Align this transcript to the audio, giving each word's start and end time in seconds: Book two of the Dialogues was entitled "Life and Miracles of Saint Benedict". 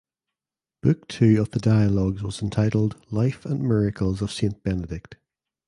Book 0.81 1.07
two 1.07 1.39
of 1.39 1.51
the 1.51 1.59
Dialogues 1.59 2.23
was 2.23 2.41
entitled 2.41 2.99
"Life 3.11 3.45
and 3.45 3.61
Miracles 3.61 4.23
of 4.23 4.31
Saint 4.31 4.63
Benedict". 4.63 5.15